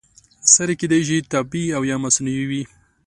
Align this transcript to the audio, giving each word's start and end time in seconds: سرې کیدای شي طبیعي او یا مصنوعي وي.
سرې 0.53 0.75
کیدای 0.81 1.01
شي 1.07 1.17
طبیعي 1.31 1.67
او 1.77 1.81
یا 1.91 1.97
مصنوعي 2.03 2.45
وي. 2.49 2.63